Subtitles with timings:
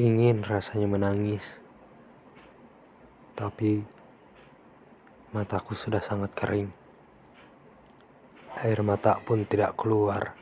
[0.00, 1.60] Ingin rasanya menangis,
[3.36, 3.84] tapi
[5.28, 6.72] mataku sudah sangat kering.
[8.64, 10.32] Air mata pun tidak keluar.